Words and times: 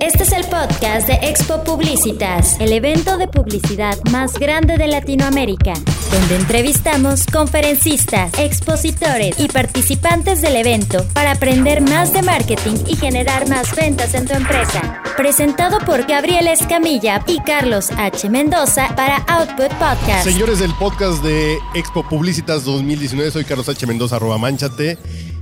Este 0.00 0.22
es 0.22 0.32
el 0.32 0.44
podcast 0.46 1.06
de 1.06 1.28
Expo 1.28 1.62
Publicitas, 1.62 2.58
el 2.58 2.72
evento 2.72 3.18
de 3.18 3.28
publicidad 3.28 3.98
más 4.10 4.38
grande 4.38 4.78
de 4.78 4.88
Latinoamérica, 4.88 5.74
donde 6.10 6.36
entrevistamos 6.36 7.26
conferencistas, 7.26 8.32
expositores 8.38 9.38
y 9.38 9.48
participantes 9.48 10.40
del 10.40 10.56
evento 10.56 11.04
para 11.12 11.32
aprender 11.32 11.82
más 11.82 12.14
de 12.14 12.22
marketing 12.22 12.76
y 12.86 12.96
generar 12.96 13.46
más 13.50 13.76
ventas 13.76 14.14
en 14.14 14.26
tu 14.26 14.32
empresa. 14.32 15.02
Presentado 15.18 15.78
por 15.80 16.06
Gabriel 16.06 16.46
Escamilla 16.46 17.22
y 17.26 17.38
Carlos 17.40 17.90
H. 17.98 18.30
Mendoza 18.30 18.96
para 18.96 19.18
Output 19.28 19.68
Podcast. 19.72 20.24
Señores 20.24 20.60
del 20.60 20.72
podcast 20.76 21.22
de 21.22 21.58
Expo 21.74 22.08
Publicitas 22.08 22.64
2019, 22.64 23.32
soy 23.32 23.44
Carlos 23.44 23.68
H. 23.68 23.86
Mendoza, 23.86 24.16
arroba 24.16 24.38
manchate. 24.38 24.96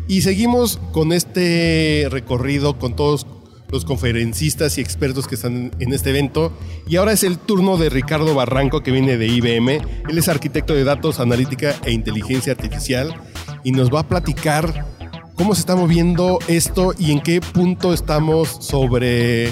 Y 0.09 0.23
seguimos 0.23 0.81
con 0.93 1.13
este 1.13 2.09
recorrido 2.11 2.79
con 2.79 2.97
todos 2.97 3.27
los 3.71 3.85
conferencistas 3.85 4.79
y 4.79 4.81
expertos 4.81 5.27
que 5.27 5.35
están 5.35 5.73
en 5.79 5.93
este 5.93 6.11
evento. 6.11 6.53
Y 6.87 6.97
ahora 6.97 7.13
es 7.13 7.23
el 7.23 7.39
turno 7.39 7.77
de 7.77 7.91
Ricardo 7.91 8.35
Barranco, 8.35 8.83
que 8.83 8.91
viene 8.91 9.17
de 9.17 9.27
IBM. 9.27 9.81
Él 10.09 10.19
es 10.19 10.29
arquitecto 10.29 10.75
de 10.75 10.85
datos, 10.85 11.21
analítica 11.21 11.75
e 11.85 11.93
inteligencia 11.93 12.53
artificial 12.53 13.15
y 13.65 13.73
nos 13.73 13.93
va 13.93 14.01
a 14.01 14.09
platicar 14.09 14.87
cómo 15.35 15.55
se 15.55 15.61
está 15.61 15.77
moviendo 15.77 16.39
esto 16.49 16.95
y 16.99 17.13
en 17.13 17.21
qué 17.21 17.41
punto 17.41 17.93
estamos 17.93 18.49
sobre 18.61 19.49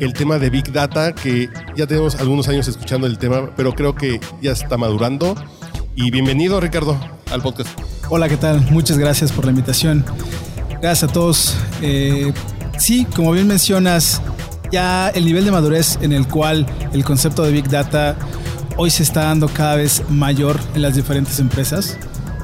el 0.00 0.12
tema 0.12 0.38
de 0.38 0.50
Big 0.50 0.72
Data, 0.72 1.14
que 1.14 1.48
ya 1.76 1.86
tenemos 1.86 2.16
algunos 2.16 2.48
años 2.48 2.68
escuchando 2.68 3.06
el 3.06 3.18
tema, 3.18 3.50
pero 3.56 3.72
creo 3.72 3.94
que 3.94 4.20
ya 4.42 4.52
está 4.52 4.76
madurando. 4.76 5.34
Y 5.94 6.10
bienvenido, 6.10 6.60
Ricardo, 6.60 6.98
al 7.30 7.40
podcast. 7.40 7.70
Hola, 8.08 8.28
¿qué 8.28 8.36
tal? 8.36 8.60
Muchas 8.70 8.98
gracias 8.98 9.32
por 9.32 9.44
la 9.44 9.50
invitación. 9.50 10.04
Gracias 10.82 11.10
a 11.10 11.12
todos. 11.12 11.56
Eh, 11.80 12.32
Sí, 12.78 13.06
como 13.14 13.32
bien 13.32 13.46
mencionas, 13.46 14.20
ya 14.70 15.08
el 15.08 15.24
nivel 15.24 15.44
de 15.44 15.50
madurez 15.50 15.98
en 16.02 16.12
el 16.12 16.26
cual 16.28 16.66
el 16.92 17.04
concepto 17.04 17.42
de 17.42 17.52
Big 17.52 17.68
Data 17.68 18.16
hoy 18.76 18.90
se 18.90 19.02
está 19.02 19.24
dando 19.24 19.48
cada 19.48 19.76
vez 19.76 20.02
mayor 20.10 20.60
en 20.74 20.82
las 20.82 20.94
diferentes 20.94 21.38
empresas. 21.38 21.96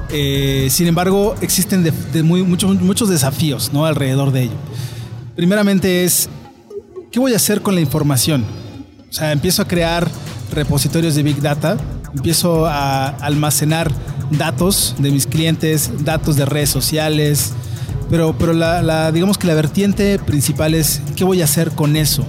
Eh, 0.09 0.67
sin 0.69 0.87
embargo, 0.87 1.35
existen 1.41 1.89
muchos, 2.23 2.81
muchos 2.81 3.09
desafíos 3.09 3.71
¿no? 3.73 3.85
alrededor 3.85 4.31
de 4.31 4.43
ello. 4.43 4.55
Primeramente 5.35 6.03
es, 6.03 6.29
¿qué 7.11 7.19
voy 7.19 7.33
a 7.33 7.37
hacer 7.37 7.61
con 7.61 7.75
la 7.75 7.81
información? 7.81 8.43
O 9.09 9.13
sea, 9.13 9.31
empiezo 9.31 9.61
a 9.61 9.67
crear 9.67 10.07
repositorios 10.51 11.15
de 11.15 11.23
Big 11.23 11.41
Data, 11.41 11.77
empiezo 12.15 12.65
a 12.65 13.07
almacenar 13.07 13.91
datos 14.31 14.95
de 14.97 15.11
mis 15.11 15.27
clientes, 15.27 15.91
datos 16.03 16.35
de 16.35 16.45
redes 16.45 16.69
sociales, 16.69 17.53
pero, 18.13 18.35
pero 18.37 18.53
la, 18.53 19.11
digamos 19.11 19.39
que 19.39 19.47
la 19.47 19.55
vertiente 19.55 20.19
principal 20.19 20.75
es 20.75 21.01
qué 21.15 21.23
voy 21.23 21.41
a 21.41 21.45
hacer 21.45 21.71
con 21.71 21.95
eso. 21.95 22.23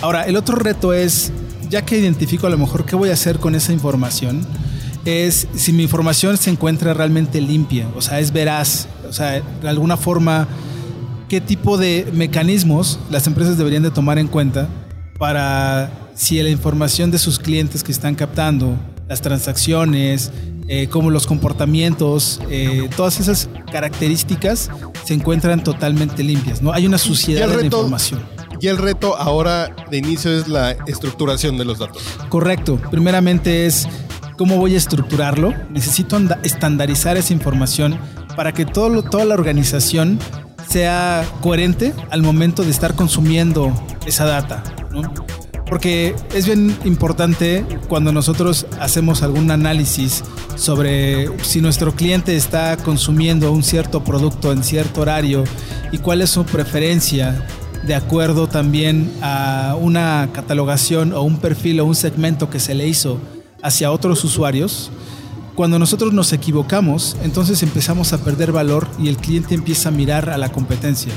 Ahora, 0.00 0.22
el 0.22 0.36
otro 0.36 0.54
reto 0.54 0.92
es, 0.92 1.32
ya 1.68 1.84
que 1.84 1.98
identifico 1.98 2.46
a 2.46 2.50
lo 2.50 2.58
mejor 2.58 2.84
qué 2.84 2.94
voy 2.94 3.10
a 3.10 3.14
hacer 3.14 3.40
con 3.40 3.56
esa 3.56 3.72
información, 3.72 4.46
es 5.04 5.48
si 5.56 5.72
mi 5.72 5.82
información 5.82 6.36
se 6.36 6.50
encuentra 6.50 6.94
realmente 6.94 7.40
limpia, 7.40 7.88
o 7.96 8.00
sea, 8.00 8.20
es 8.20 8.32
veraz, 8.32 8.86
o 9.08 9.12
sea, 9.12 9.40
de 9.40 9.68
alguna 9.68 9.96
forma, 9.96 10.46
qué 11.28 11.40
tipo 11.40 11.76
de 11.76 12.08
mecanismos 12.12 13.00
las 13.10 13.26
empresas 13.26 13.58
deberían 13.58 13.82
de 13.82 13.90
tomar 13.90 14.20
en 14.20 14.28
cuenta 14.28 14.68
para 15.18 15.90
si 16.14 16.40
la 16.40 16.50
información 16.50 17.10
de 17.10 17.18
sus 17.18 17.40
clientes 17.40 17.82
que 17.82 17.90
están 17.90 18.14
captando, 18.14 18.76
las 19.08 19.22
transacciones, 19.22 20.30
eh, 20.68 20.88
como 20.88 21.10
los 21.10 21.26
comportamientos, 21.26 22.40
eh, 22.48 22.88
todas 22.96 23.20
esas 23.20 23.48
características 23.70 24.70
se 25.04 25.14
encuentran 25.14 25.62
totalmente 25.62 26.22
limpias. 26.22 26.62
¿no? 26.62 26.72
Hay 26.72 26.86
una 26.86 26.98
suciedad 26.98 27.48
de 27.48 27.56
la 27.56 27.64
información. 27.64 28.22
Y 28.60 28.68
el 28.68 28.78
reto 28.78 29.16
ahora 29.16 29.74
de 29.90 29.98
inicio 29.98 30.30
es 30.30 30.46
la 30.46 30.70
estructuración 30.86 31.58
de 31.58 31.64
los 31.64 31.80
datos. 31.80 32.02
Correcto. 32.28 32.80
Primeramente 32.90 33.66
es 33.66 33.88
cómo 34.38 34.56
voy 34.56 34.74
a 34.74 34.78
estructurarlo. 34.78 35.52
Necesito 35.70 36.16
estandarizar 36.44 37.16
esa 37.16 37.32
información 37.32 37.98
para 38.36 38.52
que 38.52 38.64
todo, 38.64 39.02
toda 39.02 39.24
la 39.24 39.34
organización 39.34 40.20
sea 40.68 41.26
coherente 41.40 41.92
al 42.10 42.22
momento 42.22 42.62
de 42.62 42.70
estar 42.70 42.94
consumiendo 42.94 43.72
esa 44.06 44.26
data. 44.26 44.62
¿no? 44.92 45.12
Porque 45.72 46.14
es 46.34 46.44
bien 46.44 46.76
importante 46.84 47.64
cuando 47.88 48.12
nosotros 48.12 48.66
hacemos 48.78 49.22
algún 49.22 49.50
análisis 49.50 50.22
sobre 50.54 51.34
si 51.42 51.62
nuestro 51.62 51.94
cliente 51.94 52.36
está 52.36 52.76
consumiendo 52.76 53.50
un 53.50 53.62
cierto 53.62 54.04
producto 54.04 54.52
en 54.52 54.64
cierto 54.64 55.00
horario 55.00 55.44
y 55.90 55.96
cuál 55.96 56.20
es 56.20 56.28
su 56.28 56.44
preferencia 56.44 57.46
de 57.86 57.94
acuerdo 57.94 58.48
también 58.48 59.10
a 59.22 59.74
una 59.80 60.28
catalogación 60.34 61.14
o 61.14 61.22
un 61.22 61.38
perfil 61.38 61.80
o 61.80 61.86
un 61.86 61.94
segmento 61.94 62.50
que 62.50 62.60
se 62.60 62.74
le 62.74 62.86
hizo 62.86 63.18
hacia 63.62 63.92
otros 63.92 64.22
usuarios, 64.24 64.90
cuando 65.54 65.78
nosotros 65.78 66.12
nos 66.12 66.34
equivocamos, 66.34 67.16
entonces 67.22 67.62
empezamos 67.62 68.12
a 68.12 68.18
perder 68.18 68.52
valor 68.52 68.88
y 68.98 69.08
el 69.08 69.16
cliente 69.16 69.54
empieza 69.54 69.88
a 69.88 69.92
mirar 69.92 70.28
a 70.28 70.36
la 70.36 70.50
competencia, 70.50 71.14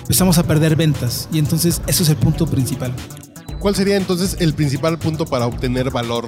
Empezamos 0.00 0.38
a 0.38 0.44
perder 0.44 0.76
ventas 0.76 1.28
y 1.30 1.38
entonces 1.38 1.82
eso 1.86 2.02
es 2.02 2.08
el 2.08 2.16
punto 2.16 2.46
principal. 2.46 2.94
¿Cuál 3.62 3.76
sería 3.76 3.96
entonces 3.96 4.38
el 4.40 4.54
principal 4.54 4.98
punto 4.98 5.24
para 5.24 5.46
obtener 5.46 5.92
valor 5.92 6.26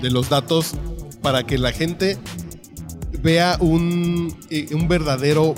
de 0.00 0.10
los 0.10 0.30
datos 0.30 0.72
para 1.20 1.42
que 1.44 1.58
la 1.58 1.72
gente 1.72 2.16
vea 3.22 3.58
un, 3.60 4.34
eh, 4.48 4.66
un 4.72 4.88
verdadero 4.88 5.54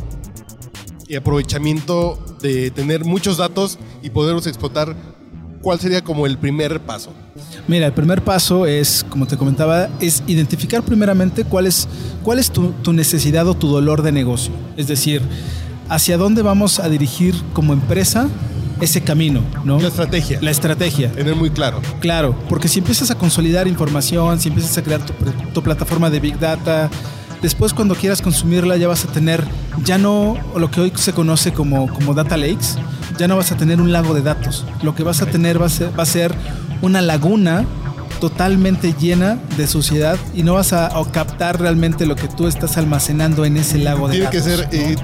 aprovechamiento 1.16 2.18
de 2.40 2.72
tener 2.72 3.04
muchos 3.04 3.36
datos 3.36 3.78
y 4.02 4.10
poderlos 4.10 4.48
explotar? 4.48 4.96
¿Cuál 5.60 5.78
sería 5.78 6.02
como 6.02 6.26
el 6.26 6.38
primer 6.38 6.80
paso? 6.80 7.12
Mira, 7.68 7.86
el 7.86 7.92
primer 7.92 8.24
paso 8.24 8.66
es, 8.66 9.06
como 9.08 9.26
te 9.28 9.36
comentaba, 9.36 9.90
es 10.00 10.24
identificar 10.26 10.82
primeramente 10.82 11.44
cuál 11.44 11.68
es, 11.68 11.86
cuál 12.24 12.40
es 12.40 12.50
tu, 12.50 12.72
tu 12.82 12.92
necesidad 12.92 13.46
o 13.46 13.54
tu 13.54 13.68
dolor 13.68 14.02
de 14.02 14.10
negocio. 14.10 14.52
Es 14.76 14.88
decir, 14.88 15.22
hacia 15.88 16.16
dónde 16.16 16.42
vamos 16.42 16.80
a 16.80 16.88
dirigir 16.88 17.36
como 17.52 17.74
empresa 17.74 18.28
ese 18.80 19.02
camino, 19.02 19.42
¿no? 19.64 19.80
La 19.80 19.88
estrategia. 19.88 20.38
La 20.40 20.50
estrategia. 20.50 21.12
Tener 21.12 21.36
muy 21.36 21.50
claro. 21.50 21.80
Claro, 22.00 22.36
porque 22.48 22.68
si 22.68 22.78
empiezas 22.78 23.10
a 23.10 23.14
consolidar 23.14 23.68
información, 23.68 24.40
si 24.40 24.48
empiezas 24.48 24.76
a 24.78 24.82
crear 24.82 25.00
tu, 25.52 25.62
plataforma 25.62 26.10
de 26.10 26.20
Big 26.20 26.38
Data, 26.38 26.90
después 27.40 27.72
cuando 27.72 27.94
quieras 27.94 28.20
consumirla 28.20 28.76
ya 28.76 28.88
vas 28.88 29.04
a 29.04 29.08
tener, 29.08 29.44
ya 29.84 29.98
no 29.98 30.36
lo 30.56 30.70
que 30.70 30.80
hoy 30.80 30.92
se 30.94 31.12
conoce 31.12 31.52
como, 31.52 31.92
como 31.92 32.14
data 32.14 32.36
lakes, 32.36 32.76
ya 33.18 33.28
no 33.28 33.36
vas 33.36 33.52
a 33.52 33.56
tener 33.56 33.80
un 33.80 33.92
lago 33.92 34.14
de 34.14 34.22
datos. 34.22 34.64
Lo 34.82 34.94
que 34.94 35.02
vas 35.02 35.22
a 35.22 35.26
tener 35.26 35.60
va 35.60 35.66
a 35.66 35.70
ser, 35.70 35.98
va 35.98 36.02
a 36.02 36.06
ser 36.06 36.34
una 36.80 37.00
laguna 37.00 37.64
totalmente 38.22 38.94
llena 38.98 39.36
de 39.56 39.66
suciedad 39.66 40.16
y 40.32 40.44
no 40.44 40.54
vas 40.54 40.72
a, 40.72 40.92
captar 41.10 41.60
realmente 41.60 42.06
lo 42.06 42.14
que 42.14 42.28
tú 42.28 42.46
estás 42.46 42.76
almacenando 42.76 43.44
en 43.44 43.56
ese 43.56 43.78
lago 43.78 44.08
de 44.08 44.20
datos. 44.20 44.44
Tiene 44.44 44.56
que 44.56 44.62
ser, 44.62 44.68
eh, 44.72 44.96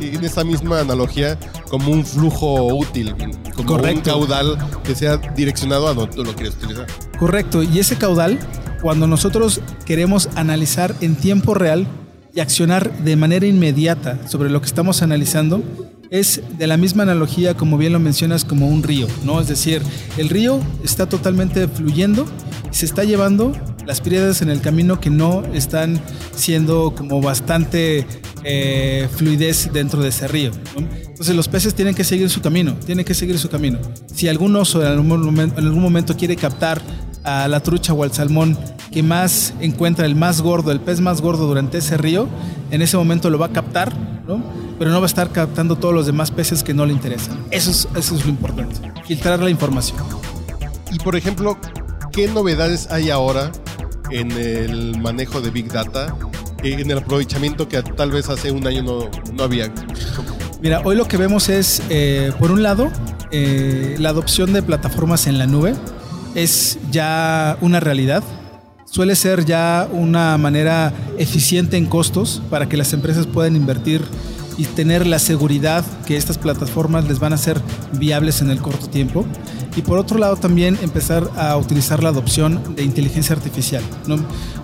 en 0.00 0.24
esa 0.24 0.44
misma 0.44 0.80
analogía, 0.80 1.38
como 1.68 1.90
un 1.90 2.04
flujo 2.04 2.74
útil, 2.74 3.14
como 3.54 3.74
un 3.74 4.00
caudal 4.00 4.56
que 4.84 4.94
sea 4.94 5.16
direccionado 5.16 5.88
a 5.88 5.94
donde 5.94 6.16
tú 6.16 6.24
lo 6.24 6.34
quieres 6.34 6.54
utilizar. 6.54 6.86
Correcto, 7.18 7.62
y 7.62 7.78
ese 7.78 7.96
caudal, 7.96 8.38
cuando 8.82 9.06
nosotros 9.06 9.60
queremos 9.84 10.28
analizar 10.36 10.94
en 11.00 11.16
tiempo 11.16 11.54
real 11.54 11.86
y 12.34 12.40
accionar 12.40 12.98
de 12.98 13.16
manera 13.16 13.46
inmediata 13.46 14.28
sobre 14.28 14.50
lo 14.50 14.60
que 14.60 14.66
estamos 14.66 15.02
analizando, 15.02 15.62
es 16.10 16.42
de 16.58 16.66
la 16.66 16.76
misma 16.76 17.02
analogía, 17.02 17.54
como 17.54 17.78
bien 17.78 17.92
lo 17.92 17.98
mencionas, 17.98 18.44
como 18.44 18.68
un 18.68 18.82
río, 18.82 19.06
¿no? 19.24 19.40
Es 19.40 19.48
decir, 19.48 19.82
el 20.16 20.28
río 20.28 20.60
está 20.84 21.08
totalmente 21.08 21.66
fluyendo 21.68 22.26
y 22.70 22.74
se 22.74 22.86
está 22.86 23.04
llevando 23.04 23.52
las 23.86 24.00
piedras 24.00 24.42
en 24.42 24.50
el 24.50 24.60
camino 24.60 25.00
que 25.00 25.10
no 25.10 25.44
están 25.52 26.00
siendo 26.34 26.94
como 26.94 27.20
bastante 27.20 28.06
eh, 28.48 29.08
fluidez 29.16 29.70
dentro 29.72 30.00
de 30.02 30.10
ese 30.10 30.28
río. 30.28 30.52
Entonces 30.76 31.34
los 31.34 31.48
peces 31.48 31.74
tienen 31.74 31.96
que 31.96 32.04
seguir 32.04 32.30
su 32.30 32.40
camino, 32.40 32.74
tienen 32.86 33.04
que 33.04 33.12
seguir 33.12 33.38
su 33.38 33.48
camino. 33.48 33.78
Si 34.14 34.28
algún 34.28 34.54
oso 34.54 34.80
en 34.82 34.88
algún, 34.88 35.20
momento, 35.20 35.58
en 35.58 35.66
algún 35.66 35.82
momento 35.82 36.16
quiere 36.16 36.36
captar 36.36 36.80
a 37.24 37.48
la 37.48 37.60
trucha 37.60 37.92
o 37.92 38.04
al 38.04 38.12
salmón 38.12 38.56
que 38.92 39.02
más 39.02 39.52
encuentra 39.60 40.06
el 40.06 40.14
más 40.14 40.42
gordo, 40.42 40.70
el 40.70 40.80
pez 40.80 41.00
más 41.00 41.20
gordo 41.20 41.48
durante 41.48 41.78
ese 41.78 41.96
río, 41.96 42.28
en 42.70 42.82
ese 42.82 42.96
momento 42.96 43.30
lo 43.30 43.38
va 43.38 43.46
a 43.46 43.52
captar, 43.52 43.92
¿no? 44.28 44.40
pero 44.78 44.92
no 44.92 45.00
va 45.00 45.06
a 45.06 45.08
estar 45.08 45.30
captando 45.32 45.76
todos 45.76 45.94
los 45.94 46.06
demás 46.06 46.30
peces 46.30 46.62
que 46.62 46.72
no 46.72 46.86
le 46.86 46.92
interesan. 46.92 47.44
Eso 47.50 47.72
es, 47.72 47.88
eso 47.96 48.14
es 48.14 48.24
lo 48.24 48.30
importante, 48.30 48.92
filtrar 49.06 49.40
la 49.40 49.50
información. 49.50 49.98
Y 50.92 50.98
por 50.98 51.16
ejemplo, 51.16 51.58
¿qué 52.12 52.28
novedades 52.28 52.88
hay 52.92 53.10
ahora 53.10 53.50
en 54.10 54.30
el 54.32 55.00
manejo 55.00 55.40
de 55.40 55.50
Big 55.50 55.68
Data, 55.68 56.14
en 56.62 56.90
el 56.90 56.98
aprovechamiento 56.98 57.68
que 57.68 57.82
tal 57.82 58.10
vez 58.10 58.28
hace 58.28 58.50
un 58.50 58.66
año 58.66 58.82
no, 58.82 59.10
no 59.32 59.42
había? 59.42 59.72
Mira, 60.60 60.80
hoy 60.84 60.96
lo 60.96 61.06
que 61.06 61.16
vemos 61.16 61.48
es, 61.48 61.82
eh, 61.90 62.32
por 62.38 62.50
un 62.50 62.62
lado, 62.62 62.90
eh, 63.30 63.96
la 63.98 64.10
adopción 64.10 64.52
de 64.52 64.62
plataformas 64.62 65.26
en 65.26 65.38
la 65.38 65.46
nube 65.46 65.74
es 66.34 66.78
ya 66.90 67.58
una 67.60 67.80
realidad. 67.80 68.22
Suele 68.84 69.16
ser 69.16 69.44
ya 69.44 69.88
una 69.92 70.38
manera 70.38 70.92
eficiente 71.18 71.76
en 71.76 71.86
costos 71.86 72.42
para 72.50 72.68
que 72.68 72.76
las 72.76 72.92
empresas 72.92 73.26
puedan 73.26 73.56
invertir 73.56 74.02
y 74.58 74.64
tener 74.64 75.06
la 75.06 75.18
seguridad 75.18 75.84
que 76.06 76.16
estas 76.16 76.38
plataformas 76.38 77.06
les 77.06 77.18
van 77.18 77.32
a 77.32 77.36
ser 77.36 77.60
viables 77.92 78.40
en 78.42 78.50
el 78.50 78.60
corto 78.60 78.88
tiempo. 78.88 79.26
Y 79.76 79.82
por 79.82 79.98
otro 79.98 80.18
lado 80.18 80.36
también 80.36 80.78
empezar 80.82 81.30
a 81.36 81.56
utilizar 81.56 82.02
la 82.02 82.08
adopción 82.08 82.74
de 82.74 82.82
inteligencia 82.82 83.36
artificial. 83.36 83.82
¿no? 84.06 84.16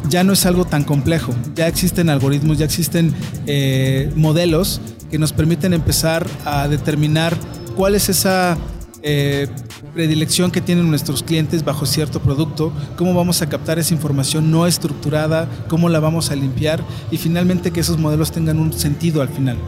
Ya 0.09 0.25
no 0.25 0.33
es 0.33 0.47
algo 0.47 0.65
tan 0.65 0.85
complejo, 0.85 1.35
ya 1.55 1.69
existen 1.69 2.09
algoritmos, 2.09 2.59
ya 2.59 2.65
existen 2.65 3.15
eh, 3.47 4.11
modelos 4.17 4.81
que 5.11 5.19
nos 5.19 5.35
permiten 5.35 5.75
empezar 5.75 6.27
a 6.47 6.67
determinar 6.69 7.37
cuál 7.77 7.94
es 7.94 8.09
esa 8.09 8.56
eh, 9.03 9.49
predilección 9.94 10.50
que 10.50 10.61
tienen 10.61 10.89
nuestros 10.89 11.23
clientes 11.23 11.65
bajo 11.65 11.85
cierto 11.85 12.21
producto, 12.21 12.73
cómo 12.97 13.12
vamos 13.15 13.43
a 13.43 13.49
captar 13.49 13.79
esa 13.79 13.93
información 13.93 14.50
no 14.50 14.67
estructurada, 14.67 15.49
cómo 15.69 15.89
la 15.89 16.00
vamos 16.00 16.31
a 16.31 16.37
limpiar 16.37 16.83
y 17.11 17.19
finalmente 17.19 17.73
que 17.73 17.81
esos 17.81 17.99
modelos 17.99 18.33
tengan 18.33 18.59
un 18.59 18.73
sentido 18.73 19.21
al 19.21 19.29
final. 19.29 19.59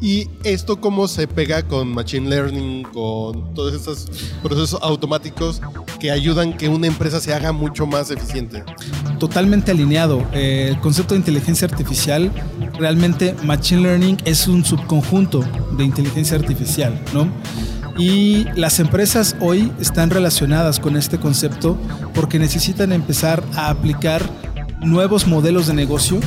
¿Y 0.00 0.28
esto 0.42 0.80
cómo 0.80 1.08
se 1.08 1.26
pega 1.26 1.62
con 1.62 1.88
Machine 1.88 2.28
Learning, 2.28 2.82
con 2.82 3.54
todos 3.54 3.74
estos 3.74 4.08
procesos 4.42 4.78
automáticos 4.82 5.62
que 5.98 6.10
ayudan 6.10 6.56
que 6.56 6.68
una 6.68 6.86
empresa 6.86 7.20
se 7.20 7.32
haga 7.32 7.52
mucho 7.52 7.86
más 7.86 8.10
eficiente? 8.10 8.64
Totalmente 9.18 9.70
alineado. 9.70 10.22
Eh, 10.32 10.68
el 10.70 10.80
concepto 10.80 11.14
de 11.14 11.20
inteligencia 11.20 11.66
artificial, 11.66 12.30
realmente 12.78 13.34
Machine 13.44 13.82
Learning 13.82 14.16
es 14.24 14.46
un 14.46 14.64
subconjunto 14.64 15.44
de 15.76 15.84
inteligencia 15.84 16.36
artificial, 16.36 17.00
¿no? 17.14 17.28
Y 17.96 18.44
las 18.56 18.80
empresas 18.80 19.36
hoy 19.40 19.72
están 19.80 20.10
relacionadas 20.10 20.80
con 20.80 20.96
este 20.96 21.18
concepto 21.18 21.78
porque 22.12 22.40
necesitan 22.40 22.92
empezar 22.92 23.42
a 23.54 23.70
aplicar 23.70 24.28
nuevos 24.80 25.26
modelos 25.26 25.68
de 25.68 25.74
negocio, 25.74 26.18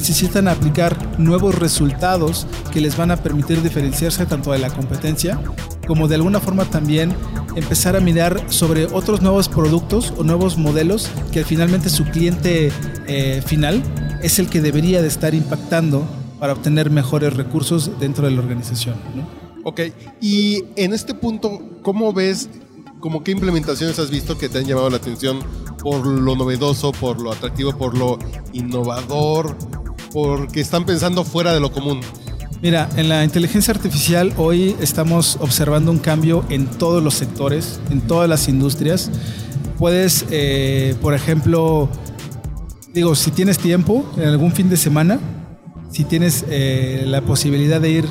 necesitan 0.00 0.48
aplicar 0.48 1.20
nuevos 1.20 1.54
resultados 1.56 2.46
que 2.72 2.80
les 2.80 2.96
van 2.96 3.10
a 3.10 3.18
permitir 3.18 3.60
diferenciarse 3.60 4.24
tanto 4.24 4.50
de 4.52 4.58
la 4.58 4.70
competencia 4.70 5.38
como 5.86 6.08
de 6.08 6.14
alguna 6.14 6.40
forma 6.40 6.64
también 6.64 7.14
empezar 7.54 7.96
a 7.96 8.00
mirar 8.00 8.42
sobre 8.50 8.86
otros 8.86 9.20
nuevos 9.20 9.50
productos 9.50 10.14
o 10.16 10.24
nuevos 10.24 10.56
modelos 10.56 11.10
que 11.32 11.44
finalmente 11.44 11.90
su 11.90 12.04
cliente 12.04 12.72
eh, 13.08 13.42
final 13.44 13.82
es 14.22 14.38
el 14.38 14.48
que 14.48 14.62
debería 14.62 15.02
de 15.02 15.08
estar 15.08 15.34
impactando 15.34 16.06
para 16.38 16.54
obtener 16.54 16.88
mejores 16.88 17.36
recursos 17.36 17.90
dentro 18.00 18.24
de 18.24 18.30
la 18.30 18.40
organización. 18.40 18.94
¿no? 19.14 19.28
Ok, 19.64 19.80
y 20.18 20.64
en 20.76 20.94
este 20.94 21.12
punto, 21.12 21.60
¿cómo 21.82 22.14
ves, 22.14 22.48
como 23.00 23.22
qué 23.22 23.32
implementaciones 23.32 23.98
has 23.98 24.10
visto 24.10 24.38
que 24.38 24.48
te 24.48 24.60
han 24.60 24.64
llamado 24.64 24.88
la 24.88 24.96
atención 24.96 25.40
por 25.82 26.06
lo 26.06 26.36
novedoso, 26.36 26.92
por 26.92 27.20
lo 27.20 27.32
atractivo, 27.32 27.76
por 27.76 27.96
lo 27.96 28.18
innovador, 28.52 29.56
porque 30.12 30.60
están 30.60 30.84
pensando 30.84 31.24
fuera 31.24 31.52
de 31.52 31.60
lo 31.60 31.70
común? 31.72 32.00
Mira, 32.62 32.90
en 32.96 33.08
la 33.08 33.24
inteligencia 33.24 33.72
artificial 33.72 34.34
hoy 34.36 34.76
estamos 34.80 35.38
observando 35.40 35.90
un 35.90 35.98
cambio 35.98 36.44
en 36.50 36.66
todos 36.66 37.02
los 37.02 37.14
sectores, 37.14 37.80
en 37.90 38.02
todas 38.02 38.28
las 38.28 38.48
industrias. 38.48 39.10
Puedes, 39.78 40.26
eh, 40.30 40.94
por 41.00 41.14
ejemplo, 41.14 41.88
digo, 42.92 43.14
si 43.14 43.30
tienes 43.30 43.58
tiempo, 43.58 44.04
en 44.18 44.28
algún 44.28 44.52
fin 44.52 44.68
de 44.68 44.76
semana, 44.76 45.18
si 45.90 46.04
tienes 46.04 46.44
eh, 46.50 47.04
la 47.06 47.22
posibilidad 47.22 47.80
de 47.80 47.90
ir 47.90 48.04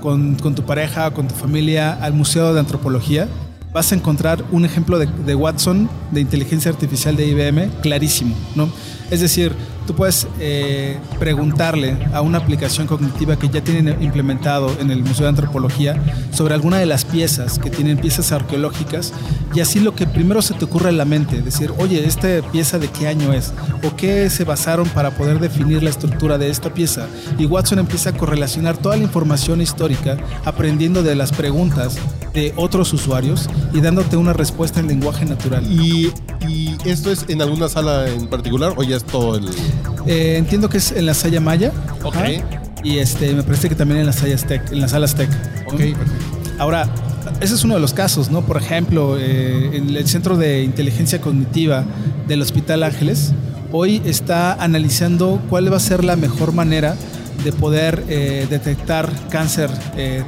con, 0.00 0.36
tu 0.36 0.62
pareja, 0.62 1.10
con 1.10 1.28
tu 1.28 1.34
familia 1.34 1.92
al 1.92 2.14
Museo 2.14 2.54
de 2.54 2.60
Antropología, 2.60 3.28
vas 3.74 3.92
a 3.92 3.94
encontrar 3.94 4.42
un 4.50 4.64
ejemplo 4.64 4.98
de, 4.98 5.06
de, 5.06 5.34
Watson 5.34 5.90
de 6.10 6.22
inteligencia 6.22 6.70
artificial 6.70 7.16
de 7.16 7.26
IBM 7.26 7.68
clarísimo, 7.82 8.34
¿no? 8.56 8.70
Es 9.10 9.20
decir, 9.20 9.54
tú 9.86 9.94
puedes 9.94 10.26
eh, 10.38 10.98
preguntarle 11.18 11.96
a 12.12 12.20
una 12.20 12.38
aplicación 12.38 12.86
cognitiva 12.86 13.36
que 13.36 13.48
ya 13.48 13.62
tienen 13.62 14.02
implementado 14.02 14.70
en 14.80 14.90
el 14.90 15.02
Museo 15.02 15.24
de 15.24 15.30
Antropología 15.30 16.00
sobre 16.32 16.54
alguna 16.54 16.78
de 16.78 16.86
las 16.86 17.04
piezas 17.04 17.58
que 17.58 17.70
tienen 17.70 17.98
piezas 17.98 18.32
arqueológicas 18.32 19.12
y 19.54 19.60
así 19.60 19.80
lo 19.80 19.94
que 19.94 20.06
primero 20.06 20.42
se 20.42 20.54
te 20.54 20.64
ocurre 20.64 20.90
en 20.90 20.98
la 20.98 21.04
mente, 21.04 21.42
decir, 21.42 21.72
oye, 21.78 22.06
¿esta 22.06 22.40
pieza 22.52 22.78
de 22.78 22.88
qué 22.88 23.08
año 23.08 23.32
es? 23.32 23.52
¿O 23.82 23.96
qué 23.96 24.30
se 24.30 24.44
basaron 24.44 24.88
para 24.88 25.10
poder 25.10 25.40
definir 25.40 25.82
la 25.82 25.90
estructura 25.90 26.38
de 26.38 26.50
esta 26.50 26.72
pieza? 26.72 27.06
Y 27.38 27.46
Watson 27.46 27.78
empieza 27.78 28.10
a 28.10 28.12
correlacionar 28.12 28.76
toda 28.76 28.96
la 28.96 29.02
información 29.02 29.60
histórica 29.60 30.16
aprendiendo 30.44 31.02
de 31.02 31.14
las 31.14 31.32
preguntas 31.32 31.98
de 32.34 32.52
otros 32.56 32.92
usuarios 32.92 33.48
y 33.72 33.80
dándote 33.80 34.16
una 34.16 34.32
respuesta 34.32 34.80
en 34.80 34.88
lenguaje 34.88 35.24
natural. 35.24 35.64
¿Y, 35.70 36.12
y 36.48 36.76
esto 36.84 37.10
es 37.10 37.26
en 37.28 37.42
alguna 37.42 37.68
sala 37.68 38.08
en 38.08 38.28
particular 38.28 38.74
o 38.76 38.82
ya 38.82 38.96
es 38.96 39.04
todo 39.04 39.36
el...? 39.36 39.48
Eh, 40.06 40.36
entiendo 40.36 40.68
que 40.68 40.78
es 40.78 40.92
en 40.92 41.06
la 41.06 41.14
Saya 41.14 41.40
Maya. 41.40 41.72
Ok. 42.02 42.16
Y 42.82 42.98
este, 42.98 43.32
me 43.34 43.42
parece 43.42 43.68
que 43.68 43.74
también 43.74 44.00
en 44.00 44.06
las 44.06 44.16
salas 44.16 44.46
Tech. 44.46 44.72
En 44.72 44.80
las 44.80 44.92
salas 44.92 45.14
Tech. 45.14 45.30
Ok, 45.66 45.80
Ahora, 46.58 46.88
ese 47.40 47.54
es 47.54 47.64
uno 47.64 47.74
de 47.74 47.80
los 47.80 47.94
casos, 47.94 48.30
¿no? 48.30 48.42
Por 48.42 48.58
ejemplo, 48.58 49.16
eh, 49.18 49.76
en 49.76 49.96
el 49.96 50.06
Centro 50.06 50.36
de 50.36 50.62
Inteligencia 50.62 51.20
Cognitiva 51.20 51.84
del 52.28 52.42
Hospital 52.42 52.82
Ángeles, 52.82 53.32
hoy 53.72 54.02
está 54.04 54.54
analizando 54.54 55.40
cuál 55.48 55.72
va 55.72 55.78
a 55.78 55.80
ser 55.80 56.04
la 56.04 56.16
mejor 56.16 56.52
manera 56.52 56.96
de 57.44 57.52
poder 57.52 58.04
eh, 58.08 58.46
detectar 58.48 59.10
cáncer 59.28 59.70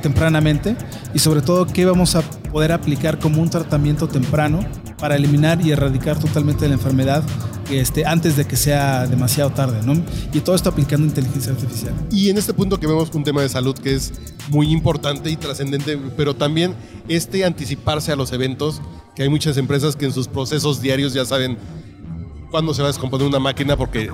tempranamente 0.02 0.76
y 1.14 1.18
sobre 1.18 1.40
todo 1.40 1.66
qué 1.66 1.84
vamos 1.84 2.14
a 2.14 2.22
poder 2.22 2.72
aplicar 2.72 3.18
como 3.18 3.40
un 3.40 3.50
tratamiento 3.50 4.08
temprano 4.08 4.60
para 4.98 5.16
eliminar 5.16 5.60
y 5.64 5.72
erradicar 5.72 6.18
totalmente 6.18 6.68
la 6.68 6.74
enfermedad 6.74 7.24
este, 7.70 8.06
antes 8.06 8.36
de 8.36 8.44
que 8.44 8.56
sea 8.56 9.06
demasiado 9.06 9.50
tarde, 9.50 9.80
¿no? 9.84 10.00
Y 10.32 10.40
todo 10.40 10.54
esto 10.54 10.68
aplicando 10.68 11.06
inteligencia 11.06 11.52
artificial. 11.52 11.94
Y 12.10 12.30
en 12.30 12.38
este 12.38 12.54
punto 12.54 12.78
que 12.78 12.86
vemos 12.86 13.10
un 13.14 13.24
tema 13.24 13.42
de 13.42 13.48
salud 13.48 13.74
que 13.74 13.94
es 13.94 14.12
muy 14.48 14.70
importante 14.70 15.30
y 15.30 15.36
trascendente, 15.36 15.98
pero 16.16 16.36
también 16.36 16.74
este 17.08 17.44
anticiparse 17.44 18.12
a 18.12 18.16
los 18.16 18.32
eventos, 18.32 18.80
que 19.16 19.22
hay 19.22 19.28
muchas 19.28 19.56
empresas 19.56 19.96
que 19.96 20.04
en 20.04 20.12
sus 20.12 20.28
procesos 20.28 20.80
diarios 20.80 21.14
ya 21.14 21.24
saben 21.24 21.58
cuándo 22.50 22.74
se 22.74 22.82
va 22.82 22.88
a 22.88 22.92
descomponer 22.92 23.26
una 23.26 23.38
máquina 23.38 23.76
porque 23.76 24.10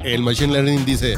el 0.00 0.22
Machine 0.22 0.52
Learning 0.52 0.84
dice, 0.84 1.16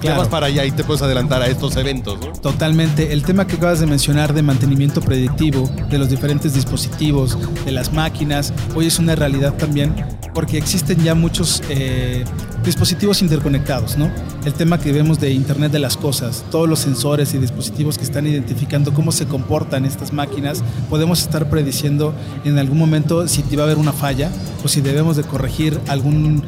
Claro. 0.00 0.18
vas 0.18 0.28
para 0.28 0.46
allá 0.46 0.64
y 0.64 0.70
te 0.70 0.84
puedes 0.84 1.02
adelantar 1.02 1.42
a 1.42 1.46
estos 1.46 1.76
eventos. 1.76 2.18
¿no? 2.20 2.32
Totalmente. 2.32 3.12
El 3.12 3.22
tema 3.22 3.46
que 3.46 3.56
acabas 3.56 3.80
de 3.80 3.86
mencionar 3.86 4.32
de 4.34 4.42
mantenimiento 4.42 5.00
predictivo 5.00 5.70
de 5.90 5.98
los 5.98 6.08
diferentes 6.08 6.54
dispositivos, 6.54 7.36
de 7.64 7.72
las 7.72 7.92
máquinas, 7.92 8.52
hoy 8.74 8.86
es 8.86 8.98
una 8.98 9.14
realidad 9.14 9.54
también 9.54 9.94
porque 10.34 10.58
existen 10.58 11.02
ya 11.02 11.14
muchos 11.14 11.62
eh, 11.68 12.24
dispositivos 12.64 13.22
interconectados, 13.22 13.96
¿no? 13.96 14.10
El 14.44 14.54
tema 14.54 14.78
que 14.78 14.92
vemos 14.92 15.18
de 15.18 15.32
Internet 15.32 15.72
de 15.72 15.78
las 15.78 15.96
Cosas, 15.96 16.44
todos 16.50 16.68
los 16.68 16.78
sensores 16.78 17.34
y 17.34 17.38
dispositivos 17.38 17.98
que 17.98 18.04
están 18.04 18.26
identificando 18.26 18.92
cómo 18.92 19.12
se 19.12 19.26
comportan 19.26 19.84
estas 19.84 20.12
máquinas, 20.12 20.62
podemos 20.88 21.22
estar 21.22 21.48
prediciendo 21.48 22.14
en 22.44 22.58
algún 22.58 22.78
momento 22.78 23.26
si 23.28 23.42
va 23.56 23.62
a 23.62 23.66
haber 23.66 23.78
una 23.78 23.92
falla 23.92 24.30
o 24.64 24.68
si 24.68 24.80
debemos 24.80 25.16
de 25.16 25.24
corregir 25.24 25.80
algún 25.88 26.42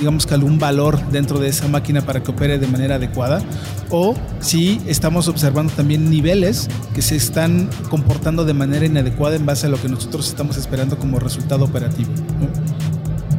digamos 0.00 0.26
que 0.26 0.34
algún 0.34 0.58
valor 0.58 0.98
dentro 1.10 1.38
de 1.38 1.48
esa 1.48 1.68
máquina 1.68 2.00
para 2.00 2.22
que 2.22 2.30
opere 2.30 2.58
de 2.58 2.66
manera 2.66 2.96
adecuada 2.96 3.42
o 3.90 4.14
si 4.40 4.80
estamos 4.86 5.28
observando 5.28 5.72
también 5.74 6.10
niveles 6.10 6.68
que 6.94 7.02
se 7.02 7.16
están 7.16 7.68
comportando 7.90 8.44
de 8.46 8.54
manera 8.54 8.86
inadecuada 8.86 9.36
en 9.36 9.44
base 9.44 9.66
a 9.66 9.68
lo 9.68 9.80
que 9.80 9.88
nosotros 9.88 10.26
estamos 10.26 10.56
esperando 10.56 10.98
como 10.98 11.18
resultado 11.18 11.66
operativo. 11.66 12.10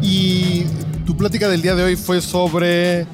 Y 0.02 0.64
tu 1.06 1.18
plática 1.18 1.50
del 1.50 1.62
día 1.62 1.76
de 1.76 1.84
hoy 1.84 1.96
fue 1.96 2.22
sobre... 2.22 3.08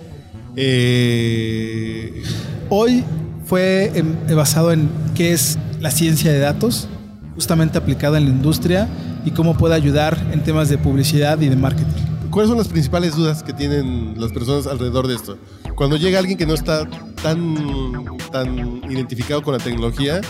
Eh, 0.56 2.24
hoy 2.70 3.04
fue 3.46 3.92
basado 4.36 4.74
en 4.74 4.90
qué 5.16 5.32
es 5.32 5.58
la 5.80 5.92
ciencia 5.92 6.32
de 6.32 6.40
datos, 6.40 6.90
justamente 7.36 7.78
aplicada 7.78 8.18
en 8.18 8.26
la 8.26 8.32
industria 8.32 8.90
y 9.24 9.32
cómo 9.32 9.56
puede 9.56 9.76
ayudar 9.76 10.18
en 10.32 10.44
temas 10.44 10.70
de 10.70 10.78
publicidad 10.78 11.40
y 11.40 11.48
de 11.48 11.56
marketing. 11.56 12.07
¿Cuáles 12.32 12.50
son 12.50 12.58
las 12.58 12.68
principales 12.68 13.16
dudas 13.16 13.44
que 13.44 13.54
tienen 13.54 14.16
las 14.18 14.32
personas 14.32 14.68
alrededor 14.68 15.08
de 15.08 15.16
esto? 15.16 15.38
Cuando 15.76 15.98
llega 15.98 16.20
alguien 16.20 16.38
que 16.38 16.46
no 16.46 16.54
está 16.54 16.88
tan, 17.22 18.06
tan 18.32 18.82
identificado 18.90 19.42
con 19.42 19.54
la 19.54 19.64
tecnología 19.64 20.22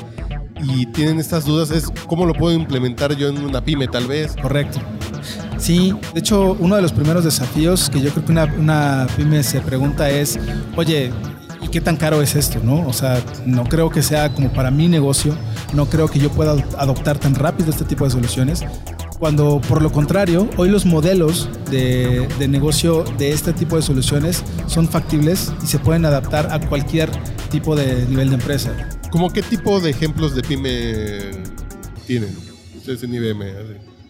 y 0.62 0.86
tienen 0.88 1.20
estas 1.20 1.46
dudas, 1.46 1.72
es 1.72 1.89
cómo 2.08 2.25
lo 2.25 2.34
puedo 2.34 2.56
implementar 2.56 3.16
yo 3.16 3.30
en 3.30 3.44
una 3.44 3.63
pyme 3.63 3.88
tal 3.88 4.08
vez. 4.08 4.36
Correcto. 4.42 4.80
Sí, 5.58 5.94
de 6.13 6.20
hecho, 6.20 6.56
uno 6.60 6.75
de 6.75 6.82
los 6.82 6.92
primeros 6.92 7.24
desafíos 7.24 7.89
que 7.89 8.00
yo 8.01 8.12
creo 8.12 8.25
que 8.25 8.32
una, 8.32 8.46
una 8.46 9.08
pyme 9.16 9.44
se 9.44 9.60
pregunta 9.62 10.10
es, 10.10 10.39
oye, 10.75 11.12
¿y 11.62 11.68
qué 11.70 11.82
tan 11.82 11.98
caro 11.98 12.22
es 12.22 12.36
esto? 12.36 12.60
¿no? 12.63 12.88
O 12.88 12.94
sea, 12.94 13.22
no 13.46 13.63
creo 13.66 13.89
que 13.89 14.04
sea 14.04 14.34
como 14.34 14.51
para 14.51 14.72
mi 14.72 14.88
negocio, 14.88 15.36
no 15.74 15.88
creo 15.88 16.08
que 16.08 16.20
yo 16.20 16.30
pueda 16.30 16.51
adoptar 16.77 17.18
tan 17.18 17.36
rápido 17.36 17.72
este 17.72 17.86
tipo 17.86 18.06
de 18.06 18.12
soluciones 18.12 18.63
cuando 19.20 19.60
por 19.62 19.82
lo 19.82 19.92
contrario, 19.92 20.50
hoy 20.58 20.70
los 20.70 20.86
modelos 20.86 21.50
de, 21.72 22.28
negocio 22.48 23.04
de 23.18 23.32
este 23.32 23.54
tipo 23.54 23.76
de 23.76 23.82
soluciones 23.82 24.44
son 24.68 24.88
factibles 24.88 25.52
y 25.64 25.68
se 25.68 25.80
pueden 25.80 26.06
adaptar 26.06 26.52
a 26.52 26.60
cualquier 26.60 27.10
tipo 27.50 27.76
de 27.76 28.06
nivel 28.06 28.30
de 28.30 28.36
empresa. 28.36 28.90
¿Cómo 29.12 29.32
qué 29.32 29.42
tipo 29.42 29.80
de 29.80 29.90
ejemplos 29.90 30.36
de 30.36 30.42
pyme 30.42 31.20
tienen 32.06 32.36
ustedes 32.76 33.04
en 33.04 33.14
IBM? 33.14 33.46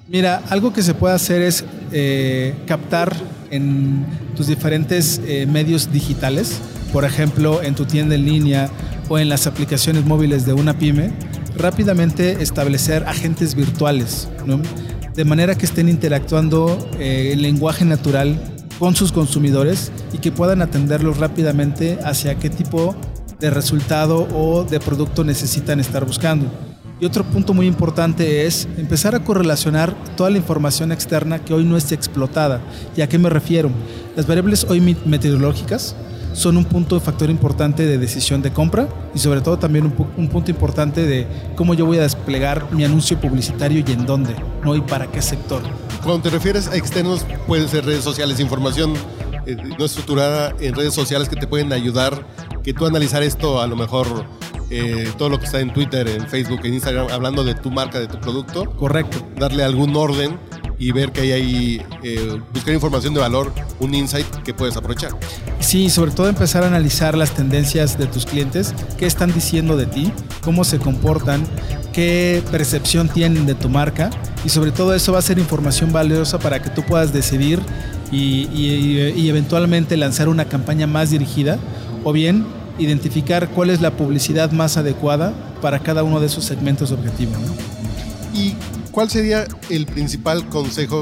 Mira, 0.07 0.41
algo 0.49 0.73
que 0.73 0.81
se 0.81 0.93
puede 0.93 1.15
hacer 1.15 1.41
es 1.41 1.65
eh, 1.91 2.53
captar 2.65 3.15
en 3.51 4.05
tus 4.35 4.47
diferentes 4.47 5.21
eh, 5.25 5.45
medios 5.45 5.91
digitales 5.91 6.61
por 6.91 7.05
ejemplo, 7.05 7.61
en 7.61 7.75
tu 7.75 7.85
tienda 7.85 8.15
en 8.15 8.25
línea 8.25 8.69
o 9.09 9.19
en 9.19 9.29
las 9.29 9.47
aplicaciones 9.47 10.05
móviles 10.05 10.45
de 10.45 10.53
una 10.53 10.77
pyme, 10.77 11.11
rápidamente 11.55 12.41
establecer 12.41 13.03
agentes 13.07 13.55
virtuales, 13.55 14.27
de 15.17 15.25
manera 15.25 15.57
que 15.57 15.65
estén 15.65 15.89
interactuando 15.89 16.77
eh, 16.99 17.31
en 17.33 17.41
lenguaje 17.41 17.83
natural 17.83 18.39
con 18.77 18.95
sus 18.95 19.11
consumidores 19.11 19.91
y 20.13 20.19
que 20.19 20.31
puedan 20.31 20.61
atenderlos 20.61 21.17
rápidamente 21.17 21.97
hacia 22.05 22.35
qué 22.35 22.51
tipo 22.51 22.95
de 23.39 23.49
resultado 23.49 24.27
o 24.35 24.63
de 24.63 24.79
producto 24.79 25.23
necesitan 25.23 25.79
estar 25.79 26.05
buscando. 26.05 26.45
Y 26.99 27.05
otro 27.05 27.23
punto 27.23 27.55
muy 27.55 27.65
importante 27.65 28.45
es 28.45 28.67
empezar 28.77 29.15
a 29.15 29.23
correlacionar 29.23 29.95
toda 30.15 30.29
la 30.29 30.37
información 30.37 30.91
externa 30.91 31.39
que 31.39 31.55
hoy 31.55 31.63
no 31.63 31.77
es 31.77 31.91
explotada. 31.91 32.61
¿Y 32.95 33.01
a 33.01 33.09
qué 33.09 33.17
me 33.17 33.31
refiero? 33.31 33.71
Las 34.15 34.27
variables 34.27 34.67
hoy 34.69 34.95
meteorológicas 35.03 35.95
son 36.37 36.55
un 36.55 36.65
punto, 36.65 36.99
factor 36.99 37.31
importante 37.31 37.87
de 37.87 37.97
decisión 37.97 38.43
de 38.43 38.53
compra 38.53 38.87
y 39.15 39.17
sobre 39.17 39.41
todo 39.41 39.57
también 39.57 39.91
un, 40.17 40.27
punto 40.29 40.51
importante 40.51 41.01
de 41.01 41.25
cómo 41.55 41.73
yo 41.73 41.87
voy 41.87 41.97
a 41.97 42.03
desplegar 42.03 42.71
mi 42.71 42.83
anuncio 42.83 43.19
publicitario 43.19 43.83
y 43.85 43.91
en 43.91 44.05
dónde, 44.05 44.35
¿no? 44.63 44.75
Y 44.75 44.81
para 44.81 45.07
qué 45.07 45.19
sector. 45.19 45.63
Cuando 46.03 46.21
te 46.21 46.29
refieres 46.29 46.67
a 46.67 46.75
externos, 46.75 47.25
pueden 47.47 47.67
ser 47.67 47.85
redes 47.85 48.03
sociales, 48.03 48.39
información 48.39 48.93
eh, 49.47 49.57
no 49.79 49.83
estructurada 49.83 50.53
en 50.59 50.75
redes 50.75 50.93
sociales 50.93 51.27
que 51.27 51.37
te 51.37 51.47
pueden 51.47 51.73
ayudar, 51.73 52.23
que 52.63 52.71
tú 52.71 52.85
analizar 52.85 53.23
esto 53.23 53.59
a 53.59 53.65
lo 53.65 53.75
mejor 53.75 54.05
eh, 54.69 55.11
todo 55.17 55.29
lo 55.29 55.39
que 55.39 55.45
está 55.45 55.59
en 55.59 55.73
Twitter, 55.73 56.07
en 56.07 56.27
Facebook, 56.27 56.59
en 56.65 56.75
Instagram, 56.75 57.07
hablando 57.09 57.43
de 57.43 57.55
tu 57.55 57.71
marca, 57.71 57.99
de 57.99 58.07
tu 58.07 58.19
producto. 58.19 58.69
Correcto. 58.75 59.17
Darle 59.39 59.63
algún 59.63 59.95
orden 59.95 60.37
y 60.77 60.91
ver 60.91 61.11
que 61.11 61.21
hay 61.21 61.31
ahí, 61.31 61.81
eh, 62.03 62.39
buscar 62.53 62.75
información 62.75 63.15
de 63.15 63.21
valor, 63.21 63.51
un 63.79 63.93
insight 63.93 64.27
que 64.43 64.53
puedes 64.53 64.75
aprovechar. 64.77 65.11
Sí, 65.59 65.89
sobre 65.89 66.11
todo 66.11 66.27
empezar 66.29 66.63
a 66.63 66.67
analizar 66.67 67.17
las 67.17 67.31
tendencias 67.31 67.97
de 67.97 68.07
tus 68.07 68.25
clientes, 68.25 68.73
qué 68.97 69.05
están 69.05 69.33
diciendo 69.33 69.77
de 69.77 69.85
ti, 69.85 70.11
cómo 70.41 70.63
se 70.63 70.79
comportan, 70.79 71.43
qué 71.93 72.43
percepción 72.51 73.09
tienen 73.09 73.45
de 73.45 73.55
tu 73.55 73.69
marca 73.69 74.09
y 74.45 74.49
sobre 74.49 74.71
todo 74.71 74.93
eso 74.93 75.13
va 75.13 75.19
a 75.19 75.23
ser 75.23 75.39
información 75.39 75.91
valiosa 75.91 76.39
para 76.39 76.61
que 76.61 76.69
tú 76.69 76.83
puedas 76.83 77.13
decidir 77.13 77.59
y, 78.11 78.47
y 78.53 79.29
eventualmente 79.29 79.97
lanzar 79.97 80.29
una 80.29 80.45
campaña 80.45 80.87
más 80.87 81.09
dirigida 81.09 81.57
o 82.03 82.13
bien 82.13 82.45
identificar 82.79 83.49
cuál 83.49 83.69
es 83.69 83.81
la 83.81 83.91
publicidad 83.91 84.51
más 84.51 84.77
adecuada 84.77 85.33
para 85.61 85.79
cada 85.79 86.03
uno 86.03 86.19
de 86.19 86.27
esos 86.27 86.45
segmentos 86.45 86.91
objetivos. 86.91 87.37
¿Y 88.33 88.53
cuál 88.91 89.09
sería 89.09 89.47
el 89.69 89.85
principal 89.85 90.47
consejo 90.47 91.01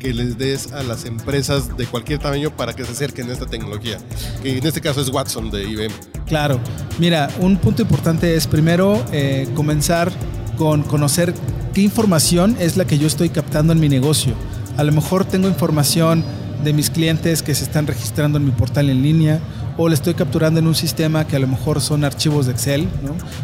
que 0.00 0.12
les 0.12 0.36
des 0.36 0.72
a 0.72 0.82
las 0.82 1.04
empresas 1.04 1.76
de 1.76 1.86
cualquier 1.86 2.18
tamaño 2.18 2.50
para 2.50 2.72
que 2.72 2.84
se 2.84 2.90
acerquen 2.90 3.30
a 3.30 3.32
esta 3.32 3.46
tecnología? 3.46 3.98
Que 4.42 4.58
en 4.58 4.66
este 4.66 4.80
caso 4.80 5.00
es 5.00 5.10
Watson 5.10 5.50
de 5.50 5.62
IBM. 5.62 5.92
Claro, 6.26 6.58
mira, 6.98 7.28
un 7.38 7.56
punto 7.58 7.82
importante 7.82 8.34
es 8.34 8.48
primero 8.48 9.04
eh, 9.12 9.48
comenzar 9.54 10.10
con 10.56 10.82
conocer 10.82 11.32
qué 11.72 11.82
información 11.82 12.56
es 12.58 12.76
la 12.76 12.84
que 12.84 12.98
yo 12.98 13.06
estoy 13.06 13.28
captando 13.28 13.72
en 13.72 13.78
mi 13.78 13.88
negocio. 13.88 14.34
A 14.76 14.82
lo 14.82 14.92
mejor 14.92 15.24
tengo 15.24 15.46
información 15.46 16.24
de 16.64 16.72
mis 16.72 16.90
clientes 16.90 17.42
que 17.42 17.54
se 17.54 17.64
están 17.64 17.86
registrando 17.86 18.38
en 18.38 18.44
mi 18.44 18.50
portal 18.50 18.90
en 18.90 19.02
línea 19.02 19.40
o 19.76 19.88
le 19.88 19.94
estoy 19.94 20.14
capturando 20.14 20.60
en 20.60 20.66
un 20.66 20.74
sistema 20.74 21.26
que 21.26 21.36
a 21.36 21.38
lo 21.38 21.46
mejor 21.46 21.80
son 21.80 22.04
archivos 22.04 22.46
de 22.46 22.52
Excel. 22.52 22.88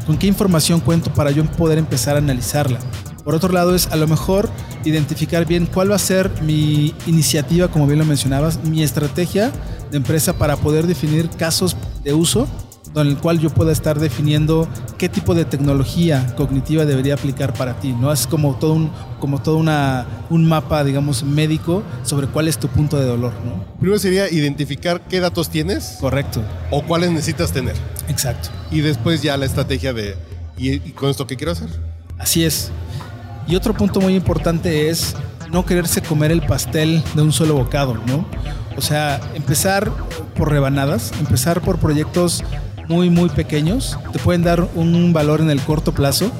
¿Con 0.06 0.18
qué 0.18 0.26
información 0.26 0.80
cuento 0.80 1.12
para 1.12 1.30
yo 1.30 1.44
poder 1.44 1.78
empezar 1.78 2.16
a 2.16 2.18
analizarla? 2.18 2.78
Por 3.26 3.34
otro 3.34 3.52
lado 3.52 3.74
es 3.74 3.88
a 3.88 3.96
lo 3.96 4.06
mejor 4.06 4.48
identificar 4.84 5.46
bien 5.46 5.66
cuál 5.66 5.90
va 5.90 5.96
a 5.96 5.98
ser 5.98 6.30
mi 6.42 6.94
iniciativa, 7.08 7.66
como 7.66 7.88
bien 7.88 7.98
lo 7.98 8.04
mencionabas, 8.04 8.62
mi 8.62 8.84
estrategia 8.84 9.50
de 9.90 9.96
empresa 9.96 10.38
para 10.38 10.56
poder 10.56 10.86
definir 10.86 11.28
casos 11.30 11.76
de 12.04 12.14
uso 12.14 12.46
en 12.94 13.08
el 13.08 13.18
cual 13.18 13.40
yo 13.40 13.50
pueda 13.50 13.72
estar 13.72 13.98
definiendo 13.98 14.68
qué 14.96 15.08
tipo 15.08 15.34
de 15.34 15.44
tecnología 15.44 16.34
cognitiva 16.36 16.84
debería 16.84 17.14
aplicar 17.14 17.52
para 17.52 17.80
ti. 17.80 17.92
¿no? 17.92 18.12
Es 18.12 18.28
como 18.28 18.54
todo 18.60 18.74
un, 18.74 18.92
como 19.18 19.42
todo 19.42 19.56
una, 19.56 20.06
un 20.30 20.46
mapa, 20.46 20.84
digamos, 20.84 21.24
médico 21.24 21.82
sobre 22.04 22.28
cuál 22.28 22.46
es 22.46 22.58
tu 22.58 22.68
punto 22.68 22.96
de 22.96 23.06
dolor. 23.06 23.32
¿no? 23.44 23.64
Primero 23.80 23.98
sería 23.98 24.30
identificar 24.30 25.00
qué 25.08 25.18
datos 25.18 25.50
tienes. 25.50 25.96
Correcto. 26.00 26.44
O 26.70 26.84
cuáles 26.84 27.10
necesitas 27.10 27.50
tener. 27.50 27.74
Exacto. 28.08 28.50
Y 28.70 28.82
después 28.82 29.20
ya 29.20 29.36
la 29.36 29.46
estrategia 29.46 29.92
de, 29.92 30.16
¿y, 30.56 30.78
con 30.92 31.10
esto 31.10 31.26
qué 31.26 31.36
quiero 31.36 31.50
hacer? 31.50 31.68
Así 32.18 32.44
es. 32.44 32.70
Y 33.46 33.56
otro 33.56 33.74
punto 33.74 34.00
muy 34.00 34.14
importante 34.14 34.88
es 34.88 35.14
no 35.52 35.64
quererse 35.64 36.02
comer 36.02 36.32
el 36.32 36.42
pastel 36.42 37.02
de 37.14 37.22
un 37.22 37.32
solo 37.32 37.54
bocado, 37.54 37.94
¿no? 38.06 38.26
O 38.76 38.80
sea, 38.80 39.20
empezar 39.34 39.90
por 40.34 40.50
rebanadas, 40.50 41.12
empezar 41.18 41.60
por 41.60 41.78
proyectos 41.78 42.44
muy, 42.88 43.10
muy 43.10 43.28
pequeños, 43.28 43.98
te 44.12 44.18
pueden 44.18 44.42
dar 44.42 44.68
un 44.74 45.12
valor 45.12 45.40
en 45.40 45.50
el 45.50 45.60
corto 45.60 45.92
plazo 45.92 46.30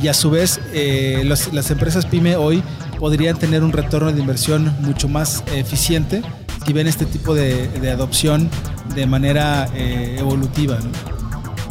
y 0.00 0.08
a 0.08 0.14
su 0.14 0.30
vez 0.30 0.60
eh, 0.72 1.22
las 1.24 1.70
empresas 1.70 2.06
pyme 2.06 2.36
hoy 2.36 2.62
podrían 2.98 3.36
tener 3.36 3.62
un 3.62 3.72
retorno 3.72 4.12
de 4.12 4.20
inversión 4.20 4.74
mucho 4.80 5.08
más 5.08 5.44
eficiente 5.54 6.22
si 6.64 6.72
ven 6.72 6.86
este 6.86 7.06
tipo 7.06 7.34
de, 7.34 7.90
adopción 7.90 8.48
de 8.94 9.06
manera 9.06 9.68
eh, 9.74 10.16
evolutiva. 10.18 10.78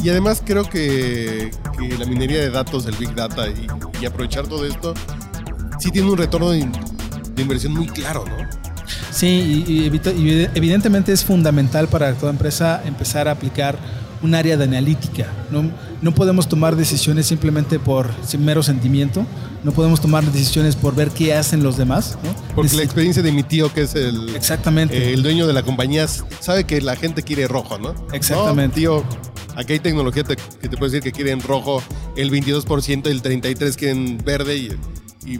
Y 0.02 0.10
además 0.10 0.42
creo 0.44 0.68
que, 0.68 1.50
la 1.98 2.06
minería 2.06 2.40
de 2.40 2.50
datos, 2.50 2.86
el 2.86 2.96
Big 2.96 3.14
Data 3.14 3.46
y, 3.48 4.04
aprovechar 4.04 4.48
todo 4.48 4.66
esto, 4.66 4.94
sí 5.78 5.90
tiene 5.90 6.10
un 6.10 6.18
retorno 6.18 6.50
de, 6.50 6.68
inversión 7.36 7.72
muy 7.72 7.86
claro, 7.86 8.24
¿no? 8.26 8.36
Sí, 9.12 9.64
y, 9.66 9.86
evidentemente 10.54 11.12
es 11.12 11.24
fundamental 11.24 11.88
para 11.88 12.14
toda 12.14 12.32
empresa 12.32 12.82
empezar 12.84 13.28
a 13.28 13.32
aplicar 13.32 13.78
un 14.22 14.34
área 14.34 14.56
de 14.56 14.64
analítica. 14.64 15.26
No, 15.50 15.70
no 16.00 16.14
podemos 16.14 16.48
tomar 16.48 16.76
decisiones 16.76 17.26
simplemente 17.26 17.78
por 17.78 18.10
mero 18.38 18.62
sentimiento, 18.62 19.24
no 19.62 19.72
podemos 19.72 20.00
tomar 20.00 20.24
decisiones 20.24 20.74
por 20.74 20.94
ver 20.94 21.10
qué 21.10 21.34
hacen 21.34 21.62
los 21.62 21.76
demás. 21.76 22.18
Porque 22.54 22.74
la 22.76 22.82
experiencia 22.82 23.22
de 23.22 23.32
mi 23.32 23.44
tío, 23.44 23.72
que 23.72 23.82
es 23.82 23.94
el, 23.94 24.34
Exactamente. 24.34 25.12
el 25.12 25.22
dueño 25.22 25.46
de 25.46 25.52
la 25.52 25.62
compañía, 25.62 26.06
sabe 26.08 26.64
que 26.64 26.80
la 26.80 26.96
gente 26.96 27.22
quiere 27.22 27.46
rojo, 27.46 27.78
¿no? 27.78 27.94
Exactamente. 28.12 28.80
tío, 28.80 29.04
aquí 29.56 29.74
hay 29.74 29.78
tecnología 29.80 30.24
que 30.24 30.36
te 30.68 30.76
puede 30.76 30.92
decir 30.92 31.02
que 31.02 31.12
quieren 31.12 31.40
rojo 31.40 31.82
el 32.16 32.30
22%, 32.30 33.06
el 33.06 33.22
33% 33.22 33.76
quieren 33.76 34.18
verde 34.24 34.56
y, 34.56 34.68
y, 35.26 35.38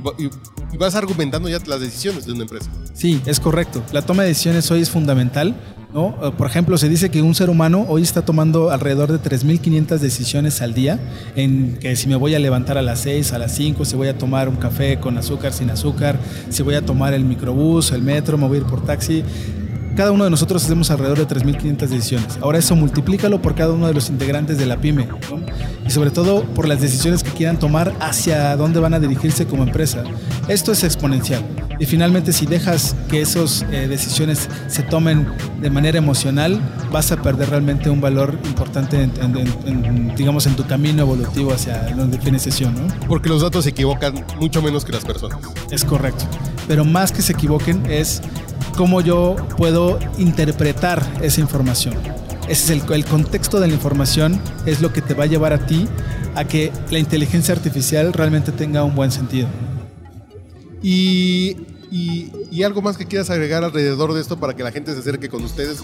y 0.72 0.76
vas 0.76 0.94
argumentando 0.94 1.48
ya 1.48 1.58
las 1.66 1.80
decisiones 1.80 2.26
de 2.26 2.32
una 2.32 2.42
empresa. 2.42 2.70
Sí, 2.94 3.20
es 3.26 3.40
correcto. 3.40 3.82
La 3.92 4.02
toma 4.02 4.22
de 4.22 4.28
decisiones 4.28 4.70
hoy 4.70 4.80
es 4.80 4.90
fundamental 4.90 5.56
¿no? 5.92 6.14
Eh, 6.22 6.30
por 6.36 6.46
ejemplo, 6.46 6.78
se 6.78 6.88
dice 6.88 7.10
que 7.10 7.22
un 7.22 7.34
ser 7.34 7.50
humano 7.50 7.84
hoy 7.88 8.02
está 8.02 8.24
tomando 8.24 8.70
alrededor 8.70 9.12
de 9.12 9.18
3.500 9.18 9.98
decisiones 9.98 10.62
al 10.62 10.74
día, 10.74 10.98
en 11.36 11.76
que 11.78 11.96
si 11.96 12.08
me 12.08 12.16
voy 12.16 12.34
a 12.34 12.38
levantar 12.38 12.78
a 12.78 12.82
las 12.82 13.00
6, 13.00 13.32
a 13.32 13.38
las 13.38 13.54
5, 13.54 13.84
si 13.84 13.96
voy 13.96 14.08
a 14.08 14.16
tomar 14.16 14.48
un 14.48 14.56
café 14.56 14.98
con 14.98 15.18
azúcar, 15.18 15.52
sin 15.52 15.70
azúcar, 15.70 16.18
si 16.48 16.62
voy 16.62 16.74
a 16.74 16.82
tomar 16.84 17.14
el 17.14 17.24
microbús, 17.24 17.92
el 17.92 18.02
metro, 18.02 18.38
me 18.38 18.48
voy 18.48 18.58
a 18.58 18.60
ir 18.60 18.66
por 18.66 18.84
taxi 18.84 19.22
cada 19.94 20.12
uno 20.12 20.24
de 20.24 20.30
nosotros 20.30 20.64
hacemos 20.64 20.90
alrededor 20.90 21.18
de 21.18 21.28
3.500 21.28 21.76
decisiones. 21.88 22.38
Ahora 22.40 22.58
eso 22.58 22.74
multiplícalo 22.74 23.42
por 23.42 23.54
cada 23.54 23.72
uno 23.72 23.86
de 23.86 23.94
los 23.94 24.08
integrantes 24.08 24.58
de 24.58 24.66
la 24.66 24.78
pyme 24.78 25.08
y 25.86 25.90
sobre 25.90 26.10
todo 26.10 26.42
por 26.42 26.68
las 26.68 26.80
decisiones 26.80 27.22
que 27.22 27.30
quieran 27.30 27.58
tomar 27.58 27.92
hacia 28.00 28.56
dónde 28.56 28.80
van 28.80 28.94
a 28.94 29.00
dirigirse 29.00 29.46
como 29.46 29.62
empresa. 29.62 30.04
Esto 30.48 30.72
es 30.72 30.84
exponencial 30.84 31.42
y 31.78 31.86
finalmente 31.86 32.32
si 32.32 32.46
dejas 32.46 32.94
que 33.08 33.20
esas 33.20 33.66
eh, 33.70 33.88
decisiones 33.88 34.48
se 34.68 34.82
tomen 34.82 35.26
de 35.60 35.70
manera 35.70 35.98
emocional, 35.98 36.60
vas 36.90 37.10
a 37.12 37.20
perder 37.20 37.50
realmente 37.50 37.90
un 37.90 38.00
valor 38.00 38.38
importante 38.44 39.02
en, 39.02 40.14
digamos 40.16 40.46
en 40.46 40.54
tu 40.54 40.66
camino 40.66 41.02
evolutivo 41.02 41.52
hacia 41.52 41.90
la 41.94 42.06
definición. 42.06 42.74
¿no? 42.74 42.94
Porque 43.08 43.28
los 43.28 43.42
datos 43.42 43.64
se 43.64 43.70
equivocan 43.70 44.24
mucho 44.38 44.62
menos 44.62 44.84
que 44.84 44.92
las 44.92 45.04
personas. 45.04 45.38
Es 45.70 45.84
correcto. 45.84 46.24
Pero 46.68 46.84
más 46.84 47.10
que 47.10 47.22
se 47.22 47.32
equivoquen 47.32 47.84
es 47.86 48.22
cómo 48.76 49.00
yo 49.00 49.36
puedo 49.56 49.98
interpretar 50.18 51.02
esa 51.22 51.40
información. 51.40 51.94
Ese 52.48 52.74
es 52.74 52.84
el, 52.90 53.04
contexto 53.04 53.60
de 53.60 53.68
la 53.68 53.74
información, 53.74 54.40
es 54.66 54.80
lo 54.80 54.92
que 54.92 55.00
te 55.00 55.14
va 55.14 55.24
a 55.24 55.26
llevar 55.26 55.52
a 55.52 55.64
ti 55.66 55.86
a 56.34 56.44
que 56.44 56.72
la 56.90 56.98
inteligencia 56.98 57.54
artificial 57.54 58.12
realmente 58.12 58.52
tenga 58.52 58.82
un 58.84 58.94
buen 58.94 59.12
sentido. 59.12 59.48
Y, 60.82 61.56
algo 62.64 62.82
más 62.82 62.96
que 62.96 63.06
quieras 63.06 63.30
agregar 63.30 63.64
alrededor 63.64 64.12
de 64.12 64.20
esto 64.20 64.38
para 64.38 64.54
que 64.54 64.62
la 64.62 64.70
gente 64.70 64.92
se 64.92 65.00
acerque 65.00 65.28
con 65.28 65.42
ustedes, 65.44 65.82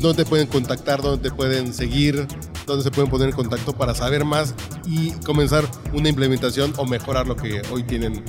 dónde 0.00 0.24
pueden 0.24 0.46
contactar, 0.46 1.02
dónde 1.02 1.30
pueden 1.30 1.72
seguir, 1.72 2.26
dónde 2.66 2.84
se 2.84 2.90
pueden 2.90 3.10
poner 3.10 3.30
en 3.30 3.34
contacto 3.34 3.72
para 3.72 3.94
saber 3.94 4.24
más 4.24 4.54
y 4.86 5.10
comenzar 5.24 5.64
una 5.92 6.08
implementación 6.08 6.72
o 6.76 6.86
mejorar 6.86 7.26
lo 7.26 7.36
que 7.36 7.62
hoy 7.72 7.82
tienen 7.82 8.22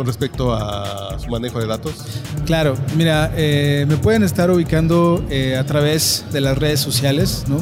con 0.00 0.06
respecto 0.06 0.54
a 0.54 1.18
su 1.18 1.28
manejo 1.28 1.60
de 1.60 1.66
datos? 1.66 1.92
Claro, 2.46 2.74
mira, 2.96 3.30
eh, 3.36 3.84
me 3.86 3.98
pueden 3.98 4.22
estar 4.22 4.50
ubicando 4.50 5.22
eh, 5.28 5.58
a 5.58 5.66
través 5.66 6.24
de 6.32 6.40
las 6.40 6.56
redes 6.56 6.80
sociales, 6.80 7.44
¿no? 7.48 7.58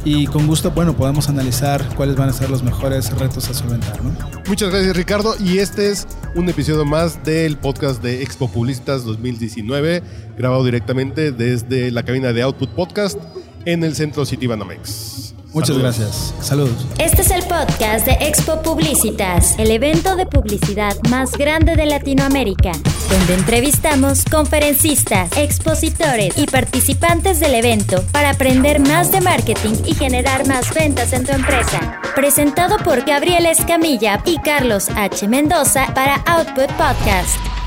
y 0.05 0.27
con 0.27 0.49
gusto, 0.49 0.73
bueno, 0.73 0.97
podemos 0.97 1.29
analizar 1.29 1.85
cuáles 1.95 2.17
van 2.17 2.29
a 2.29 2.33
ser 2.33 2.51
los 2.51 2.63
mejores 2.63 3.17
retos 3.19 3.49
a 3.49 3.55
solventar. 3.55 4.01
Muchas 4.49 4.71
gracias 4.71 4.97
Ricardo 4.97 5.35
y 5.39 5.59
este 5.59 5.91
es 5.91 6.07
un 6.35 6.49
episodio 6.49 6.85
más 6.85 7.23
del 7.25 7.57
podcast 7.57 8.03
de 8.03 8.23
Expo 8.23 8.49
Publicitas 8.49 9.05
2019, 9.05 10.03
grabado 10.37 10.65
directamente 10.65 11.31
desde 11.31 11.91
la 11.91 12.03
cabina 12.03 12.33
de 12.33 12.43
Output 12.43 12.71
Podcast 12.71 13.19
en 13.65 13.85
el 13.85 13.95
centro 13.95 14.25
City 14.25 14.49
Banamex. 14.49 15.22
Muchas 15.53 15.77
gracias. 15.77 16.35
Saludos. 16.41 16.87
Este 16.99 17.23
es 17.23 17.31
el 17.31 17.43
podcast 17.45 18.07
de 18.07 18.13
Expo 18.27 18.63
Publicitas, 18.63 19.59
el 19.59 19.71
evento 19.71 20.17
de 20.17 20.25
publicidad 20.25 20.97
más 21.11 21.33
grande 21.33 21.77
de 21.77 21.85
Latinoamérica, 21.85 22.73
donde 23.11 23.35
entrevistamos 23.35 24.25
conferencistas, 24.25 25.31
expositores 25.37 26.39
y 26.39 26.47
participantes 26.47 27.39
del 27.39 27.55
evento 27.55 28.03
para 28.13 28.31
aprender 28.31 28.81
más 28.81 29.13
de 29.13 29.21
marketing 29.21 29.75
y 29.85 29.95
generar 29.95 30.49
más 30.49 30.73
ventas 30.73 31.13
en 31.13 31.25
tu 31.25 31.33
empresa. 31.33 32.01
Presentado 32.15 32.79
por 32.79 33.05
Gabriel 33.05 33.45
Escamilla 33.47 34.23
y 34.25 34.39
Carlos 34.39 34.89
H. 34.97 35.29
Mendoza 35.29 35.93
para 35.95 36.17
Output 36.27 36.71
Podcast. 36.73 37.62